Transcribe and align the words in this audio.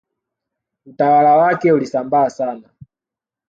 Utawala 0.85 1.37
wake 1.37 1.71
ulisambaa 1.71 2.29
sana 2.29 2.69